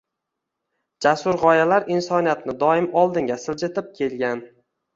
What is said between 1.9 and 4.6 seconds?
insoniyatni doim oldinga siljitib kelgan.